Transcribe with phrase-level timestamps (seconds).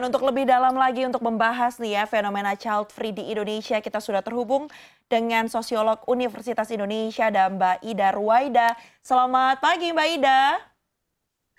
[0.00, 4.24] Untuk lebih dalam lagi untuk membahas nih ya fenomena child free di Indonesia, kita sudah
[4.24, 4.64] terhubung
[5.12, 8.68] dengan sosiolog Universitas Indonesia dan Mbak Ida Ruwaida.
[9.04, 10.40] Selamat pagi Mbak Ida.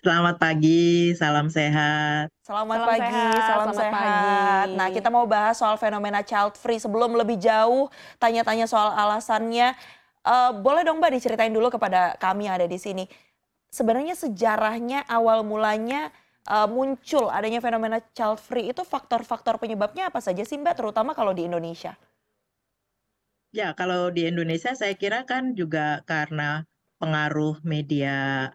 [0.01, 2.33] Selamat pagi, salam sehat.
[2.41, 4.65] Selamat salam pagi, sehat, salam selamat sehat.
[4.65, 4.73] Pagi.
[4.73, 6.81] Nah, kita mau bahas soal fenomena child free.
[6.81, 9.77] Sebelum lebih jauh tanya-tanya soal alasannya,
[10.25, 13.05] uh, boleh dong Mbak diceritain dulu kepada kami yang ada di sini.
[13.69, 16.09] Sebenarnya sejarahnya awal mulanya
[16.47, 21.35] uh, muncul adanya fenomena child free itu faktor-faktor penyebabnya apa saja sih Mbak, terutama kalau
[21.35, 21.93] di Indonesia?
[23.51, 26.63] Ya, kalau di Indonesia saya kira kan juga karena
[27.03, 28.47] pengaruh media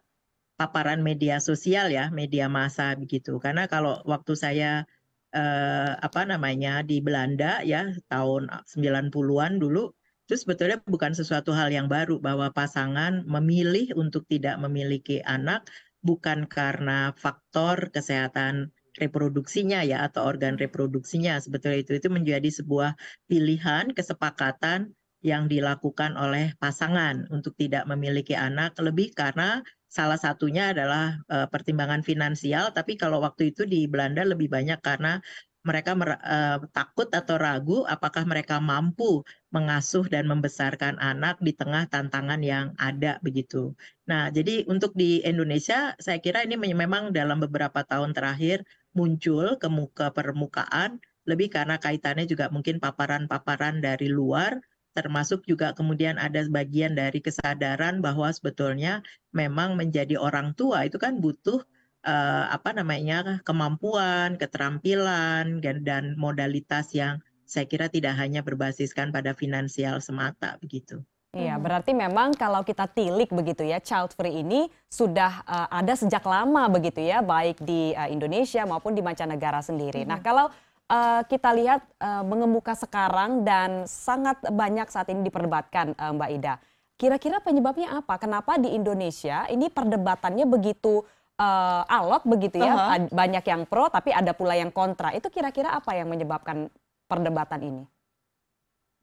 [0.56, 3.36] paparan media sosial ya, media massa begitu.
[3.36, 4.88] Karena kalau waktu saya
[5.36, 9.92] eh, apa namanya di Belanda ya tahun 90-an dulu
[10.26, 15.68] itu sebetulnya bukan sesuatu hal yang baru bahwa pasangan memilih untuk tidak memiliki anak
[16.06, 21.36] bukan karena faktor kesehatan reproduksinya ya atau organ reproduksinya.
[21.42, 22.96] Sebetulnya itu itu menjadi sebuah
[23.28, 29.58] pilihan kesepakatan yang dilakukan oleh pasangan untuk tidak memiliki anak lebih karena
[29.90, 32.70] salah satunya adalah uh, pertimbangan finansial.
[32.70, 35.18] Tapi kalau waktu itu di Belanda lebih banyak karena
[35.66, 42.38] mereka uh, takut atau ragu apakah mereka mampu mengasuh dan membesarkan anak di tengah tantangan
[42.46, 43.74] yang ada begitu.
[44.06, 48.62] Nah, jadi untuk di Indonesia saya kira ini memang dalam beberapa tahun terakhir
[48.94, 54.62] muncul ke muka permukaan lebih karena kaitannya juga mungkin paparan-paparan dari luar
[54.96, 59.04] termasuk juga kemudian ada bagian dari kesadaran bahwa sebetulnya
[59.36, 61.75] memang menjadi orang tua itu kan butuh uh,
[62.06, 69.98] apa namanya kemampuan, keterampilan dan, dan modalitas yang saya kira tidak hanya berbasiskan pada finansial
[69.98, 71.02] semata begitu.
[71.36, 71.62] Iya, hmm.
[71.62, 76.64] berarti memang kalau kita tilik begitu ya, child free ini sudah uh, ada sejak lama
[76.72, 80.02] begitu ya, baik di uh, Indonesia maupun di mancanegara sendiri.
[80.02, 80.12] Nah, hmm.
[80.16, 80.46] Nah, kalau
[80.88, 86.54] uh, kita lihat uh, mengemuka sekarang dan sangat banyak saat ini diperdebatkan uh, Mbak Ida.
[86.96, 88.16] Kira-kira penyebabnya apa?
[88.16, 91.04] Kenapa di Indonesia ini perdebatannya begitu
[91.40, 93.12] uh, alot begitu ya, uh -huh.
[93.12, 95.12] banyak yang pro tapi ada pula yang kontra.
[95.12, 96.68] Itu kira-kira apa yang menyebabkan
[97.06, 97.84] perdebatan ini?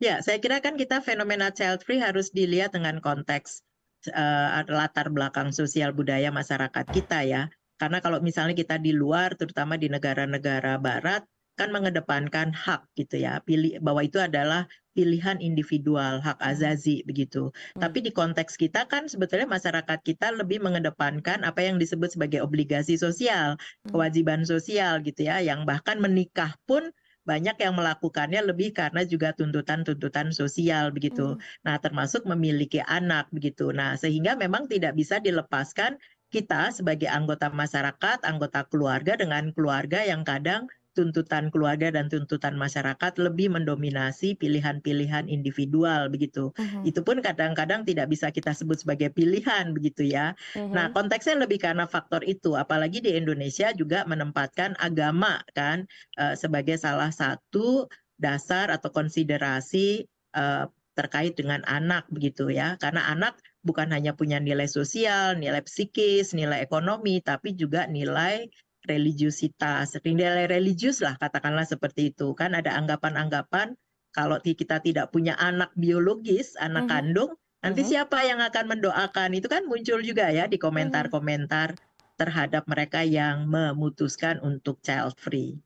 [0.01, 3.63] Ya, saya kira kan kita fenomena child free harus dilihat dengan konteks
[4.11, 7.47] uh, latar belakang sosial budaya masyarakat kita ya.
[7.79, 13.37] Karena kalau misalnya kita di luar, terutama di negara-negara Barat, kan mengedepankan hak gitu ya,
[13.45, 16.49] pilih bahwa itu adalah pilihan individual, hak hmm.
[16.49, 17.49] azazi begitu.
[17.75, 17.81] Hmm.
[17.85, 22.97] Tapi di konteks kita kan sebetulnya masyarakat kita lebih mengedepankan apa yang disebut sebagai obligasi
[22.97, 23.93] sosial, hmm.
[23.93, 26.93] kewajiban sosial gitu ya, yang bahkan menikah pun
[27.23, 31.37] banyak yang melakukannya lebih karena juga tuntutan-tuntutan sosial begitu.
[31.37, 31.41] Hmm.
[31.65, 33.71] Nah, termasuk memiliki anak begitu.
[33.71, 35.95] Nah, sehingga memang tidak bisa dilepaskan
[36.33, 43.17] kita sebagai anggota masyarakat, anggota keluarga dengan keluarga yang kadang tuntutan keluarga dan tuntutan masyarakat
[43.19, 46.53] lebih mendominasi pilihan-pilihan individual begitu.
[46.53, 46.81] Uh-huh.
[46.85, 50.37] Itu pun kadang-kadang tidak bisa kita sebut sebagai pilihan begitu ya.
[50.53, 50.69] Uh-huh.
[50.71, 55.89] Nah, konteksnya lebih karena faktor itu apalagi di Indonesia juga menempatkan agama kan
[56.21, 57.89] uh, sebagai salah satu
[58.21, 60.05] dasar atau konsiderasi
[60.37, 62.77] uh, terkait dengan anak begitu ya.
[62.77, 68.45] Karena anak bukan hanya punya nilai sosial, nilai psikis, nilai ekonomi, tapi juga nilai
[68.83, 72.35] religiusitas, nilai religius lah katakanlah seperti itu.
[72.35, 73.75] Kan ada anggapan-anggapan
[74.13, 76.93] kalau kita tidak punya anak biologis, anak mm -hmm.
[76.93, 77.31] kandung,
[77.65, 77.91] nanti mm -hmm.
[77.97, 79.29] siapa yang akan mendoakan?
[79.33, 81.73] Itu kan muncul juga ya di komentar-komentar
[82.13, 85.57] terhadap mereka yang memutuskan untuk child free.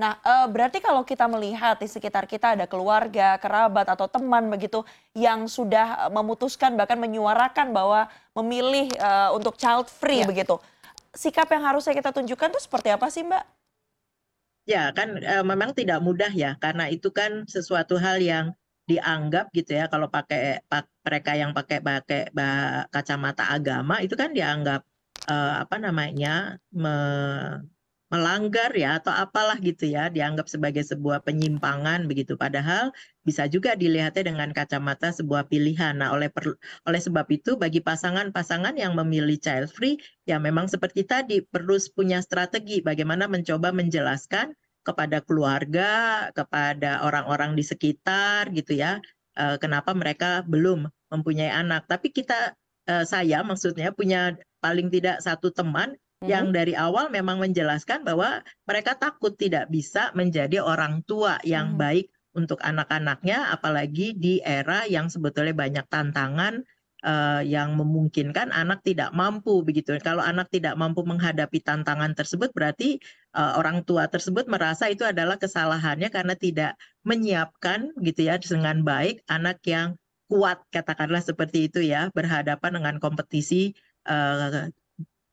[0.00, 4.80] Nah, uh, berarti kalau kita melihat di sekitar kita ada keluarga, kerabat atau teman begitu
[5.12, 10.28] yang sudah memutuskan bahkan menyuarakan bahwa memilih uh, untuk child free ya.
[10.30, 10.56] begitu
[11.14, 13.44] sikap yang harusnya kita tunjukkan tuh seperti apa sih Mbak?
[14.68, 18.54] Ya kan e, memang tidak mudah ya karena itu kan sesuatu hal yang
[18.86, 22.34] dianggap gitu ya kalau pakai pak, mereka yang pakai pakai
[22.90, 24.82] kacamata agama itu kan dianggap
[25.26, 26.94] e, apa namanya me,
[28.10, 32.34] melanggar ya atau apalah gitu ya dianggap sebagai sebuah penyimpangan begitu.
[32.34, 32.90] Padahal
[33.22, 35.94] bisa juga dilihatnya dengan kacamata sebuah pilihan.
[36.02, 36.58] Nah oleh per,
[36.90, 39.94] oleh sebab itu bagi pasangan-pasangan yang memilih child free
[40.26, 42.82] ya memang seperti tadi perlu punya strategi.
[42.82, 45.90] Bagaimana mencoba menjelaskan kepada keluarga
[46.34, 48.98] kepada orang-orang di sekitar gitu ya
[49.38, 51.86] eh, kenapa mereka belum mempunyai anak.
[51.86, 52.58] Tapi kita
[52.90, 56.54] eh, saya maksudnya punya paling tidak satu teman yang mhm.
[56.56, 61.80] dari awal memang menjelaskan bahwa mereka takut tidak bisa menjadi orang tua yang hmm.
[61.80, 62.06] baik
[62.36, 66.62] untuk anak-anaknya apalagi di era yang sebetulnya banyak tantangan
[67.02, 69.96] uh, yang memungkinkan anak tidak mampu begitu.
[69.98, 73.00] Kalau anak tidak mampu menghadapi tantangan tersebut berarti
[73.34, 79.24] uh, orang tua tersebut merasa itu adalah kesalahannya karena tidak menyiapkan gitu ya dengan baik
[79.26, 79.96] anak yang
[80.30, 83.74] kuat katakanlah seperti itu ya berhadapan dengan kompetisi
[84.06, 84.70] uh,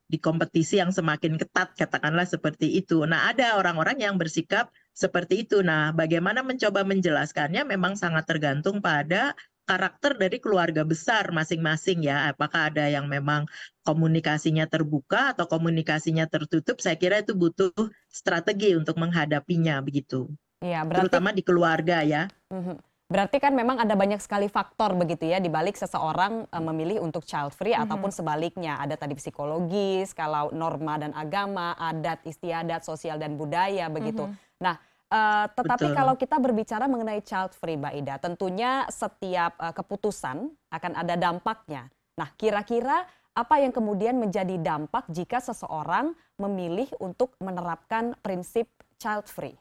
[0.08, 3.04] di kompetisi yang semakin ketat katakanlah seperti itu.
[3.04, 5.60] Nah, ada orang-orang yang bersikap seperti itu.
[5.60, 9.36] Nah, bagaimana mencoba menjelaskannya memang sangat tergantung pada
[9.68, 12.32] karakter dari keluarga besar masing-masing ya.
[12.32, 13.44] Apakah ada yang memang
[13.84, 16.80] komunikasinya terbuka atau komunikasinya tertutup?
[16.80, 17.70] Saya kira itu butuh
[18.08, 20.32] strategi untuk menghadapinya begitu.
[20.64, 22.32] Iya, berarti terutama di keluarga ya.
[22.48, 22.87] Mhm.
[23.08, 27.24] Berarti kan memang ada banyak sekali faktor begitu ya di balik seseorang uh, memilih untuk
[27.24, 27.84] child free mm -hmm.
[27.88, 28.76] ataupun sebaliknya.
[28.76, 34.28] Ada tadi psikologis, kalau norma dan agama, adat istiadat, sosial dan budaya begitu.
[34.28, 34.60] Mm -hmm.
[34.60, 34.76] Nah,
[35.08, 35.96] Uh, tetapi Betul.
[35.96, 41.88] kalau kita berbicara mengenai child free, Mbak Ida, tentunya setiap uh, keputusan akan ada dampaknya.
[42.20, 48.68] Nah, kira-kira apa yang kemudian menjadi dampak jika seseorang memilih untuk menerapkan prinsip
[49.00, 49.56] child free?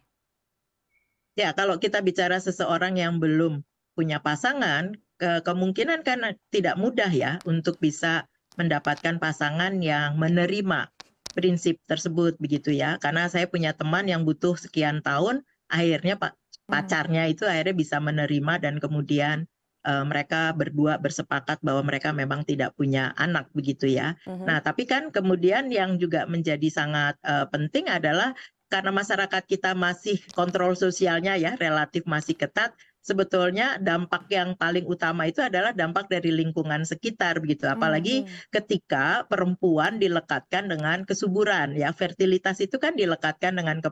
[1.38, 3.62] Ya, kalau kita bicara seseorang yang belum
[3.94, 8.25] punya pasangan, ke kemungkinan kan tidak mudah ya untuk bisa
[8.57, 10.89] mendapatkan pasangan yang menerima
[11.38, 12.98] prinsip tersebut begitu ya.
[12.98, 16.74] Karena saya punya teman yang butuh sekian tahun, akhirnya pak hmm.
[16.74, 19.45] pacarnya itu akhirnya bisa menerima dan kemudian
[19.86, 24.18] uh, mereka berdua bersepakat bahwa mereka memang tidak punya anak begitu ya.
[24.25, 28.33] Uh Nah, tapi kan kemudian yang juga menjadi sangat uh, penting adalah
[28.68, 32.75] karena masyarakat kita masih kontrol sosialnya ya relatif masih ketat,
[33.08, 37.64] sebetulnya dampak yang paling utama itu adalah dampak dari lingkungan sekitar begitu.
[37.64, 38.52] Apalagi hmm.
[38.52, 43.88] ketika perempuan dilekatkan dengan kesuburan ya, fertilitas itu kan dilekatkan dengan ke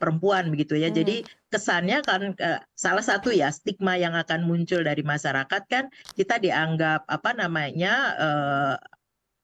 [0.00, 0.88] perempuan begitu ya.
[0.88, 0.96] Hmm.
[0.96, 1.16] Jadi
[1.52, 7.04] kesannya kan uh, salah satu ya stigma yang akan muncul dari masyarakat kan kita dianggap
[7.12, 8.74] apa namanya uh,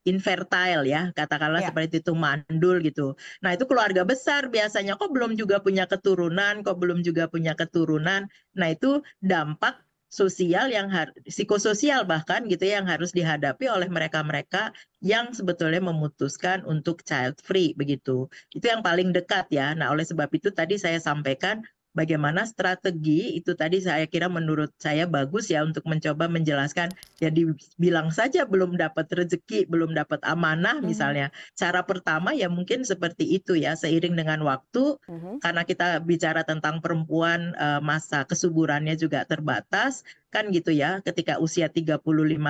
[0.03, 1.69] infertile ya, katakanlah ya.
[1.71, 3.15] seperti itu mandul gitu.
[3.43, 8.27] Nah, itu keluarga besar biasanya kok belum juga punya keturunan, kok belum juga punya keturunan.
[8.59, 9.79] Nah, itu dampak
[10.13, 10.93] sosial yang
[11.25, 17.73] psikososial bahkan gitu ya, yang harus dihadapi oleh mereka-mereka yang sebetulnya memutuskan untuk child free
[17.73, 18.29] begitu.
[18.53, 19.73] Itu yang paling dekat ya.
[19.73, 25.05] Nah, oleh sebab itu tadi saya sampaikan bagaimana strategi itu tadi saya kira menurut saya
[25.05, 30.89] bagus ya untuk mencoba menjelaskan ya dibilang saja belum dapat rezeki, belum dapat amanah hmm.
[30.89, 31.29] misalnya.
[31.57, 35.45] Cara pertama ya mungkin seperti itu ya seiring dengan waktu hmm.
[35.45, 40.03] karena kita bicara tentang perempuan uh, masa kesuburannya juga terbatas
[40.33, 42.01] kan gitu ya ketika usia 35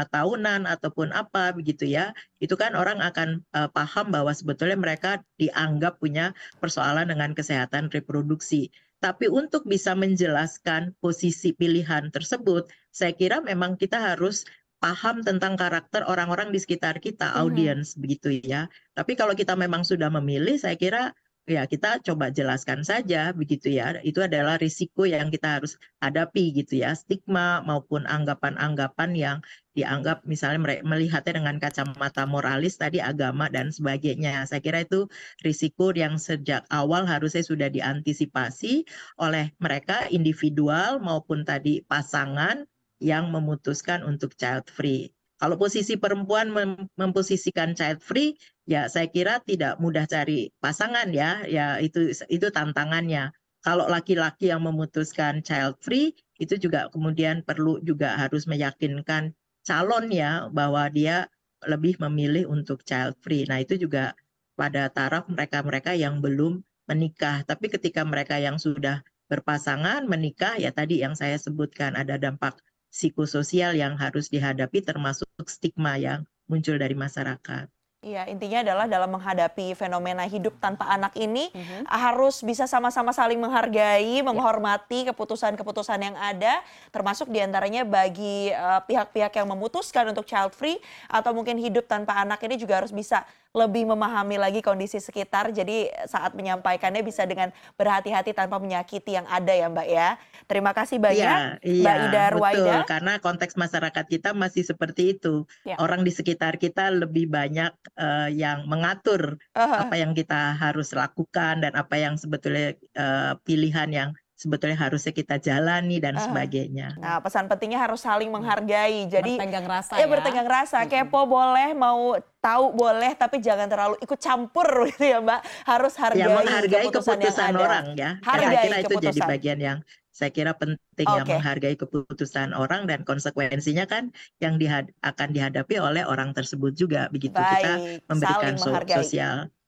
[0.06, 5.98] tahunan ataupun apa begitu ya itu kan orang akan uh, paham bahwa sebetulnya mereka dianggap
[5.98, 6.30] punya
[6.62, 8.70] persoalan dengan kesehatan reproduksi
[9.02, 14.46] tapi untuk bisa menjelaskan posisi pilihan tersebut, saya kira memang kita harus
[14.78, 18.02] paham tentang karakter orang-orang di sekitar kita, audiens mm -hmm.
[18.06, 18.70] begitu ya.
[18.94, 21.10] Tapi kalau kita memang sudah memilih, saya kira
[21.46, 23.98] ya kita coba jelaskan saja begitu ya.
[24.06, 25.74] Itu adalah risiko yang kita harus
[26.04, 29.38] hadapi gitu ya, stigma maupun anggapan-anggapan yang
[29.74, 34.44] dianggap misalnya melihatnya dengan kacamata moralis tadi agama dan sebagainya.
[34.46, 35.08] Saya kira itu
[35.42, 38.84] risiko yang sejak awal harusnya sudah diantisipasi
[39.18, 42.68] oleh mereka individual maupun tadi pasangan
[43.02, 45.10] yang memutuskan untuk child free.
[45.42, 51.42] Kalau posisi perempuan mem memposisikan child free, ya saya kira tidak mudah cari pasangan ya,
[51.50, 53.34] ya itu itu tantangannya.
[53.66, 59.34] Kalau laki-laki yang memutuskan child free, itu juga kemudian perlu juga harus meyakinkan
[59.66, 61.26] calon ya bahwa dia
[61.66, 63.42] lebih memilih untuk child free.
[63.50, 64.14] Nah itu juga
[64.54, 67.42] pada taraf mereka-mereka yang belum menikah.
[67.42, 72.62] Tapi ketika mereka yang sudah berpasangan menikah, ya tadi yang saya sebutkan ada dampak
[72.92, 77.70] psikososial yang harus dihadapi termasuk stigma yang muncul dari masyarakat.
[78.02, 81.82] Iya, intinya adalah dalam menghadapi fenomena hidup tanpa anak ini mm -hmm.
[81.86, 84.26] harus bisa sama-sama saling menghargai, yeah.
[84.26, 90.50] menghormati keputusan-keputusan yang ada, termasuk di antaranya bagi eh, pihak-pihak uh, yang memutuskan untuk child
[90.50, 95.52] free atau mungkin hidup tanpa anak ini juga harus bisa lebih memahami lagi kondisi sekitar.
[95.52, 100.08] Jadi saat menyampaikannya bisa dengan berhati-hati tanpa menyakiti yang ada ya Mbak ya.
[100.48, 102.64] Terima kasih banyak ya, Mbak iya, Ida Ruwaida.
[102.64, 105.44] Betul, karena konteks masyarakat kita masih seperti itu.
[105.68, 105.76] Ya.
[105.76, 109.80] Orang di sekitar kita lebih banyak uh, yang mengatur uh -huh.
[109.88, 114.10] apa yang kita harus lakukan dan apa yang sebetulnya uh, pilihan yang
[114.42, 116.26] sebetulnya harusnya kita jalani dan Ah.
[116.26, 116.98] sebagainya.
[116.98, 119.06] Nah, pesan pentingnya harus saling menghargai.
[119.06, 120.06] Jadi bertenggang rasa ya ya.
[120.10, 120.76] bertenggang rasa.
[120.82, 120.90] Mm-mm.
[120.90, 125.40] Kepo boleh, mau tahu boleh, tapi jangan terlalu ikut campur gitu ya, Mbak.
[125.62, 127.62] Harus hargai, ya menghargai keputusan, keputusan yang ada.
[127.62, 127.94] orang ya.
[127.94, 129.78] Ya, Hargai saya kira itu jadi bagian yang
[130.12, 131.32] saya kira penting ya Oke.
[131.32, 137.32] menghargai keputusan orang dan konsekuensinya kan yang dihad- akan dihadapi oleh orang tersebut juga begitu
[137.32, 139.00] kita Baik, memberikan saling so- menghargai.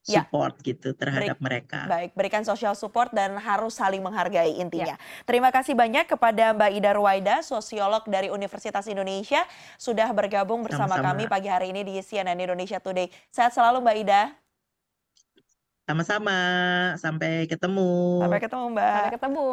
[0.04, 0.28] Sosial Ya.
[0.28, 1.88] support gitu terhadap mereka.
[1.88, 5.00] Baik, berikan social support dan harus saling menghargai intinya.
[5.24, 9.40] Terima kasih banyak kepada Mbak Ida Ruwaida, sosiolog dari Universitas Indonesia,
[9.80, 11.16] sudah bergabung bersama Sama-sama.
[11.16, 13.08] kami pagi hari ini di CNN Indonesia Today.
[13.32, 14.22] Sehat selalu Mbak Ida.
[15.88, 16.36] Sama-sama,
[17.00, 18.20] sampai ketemu.
[18.20, 18.92] Sampai ketemu Mbak.
[18.92, 19.48] Sampai ketemu.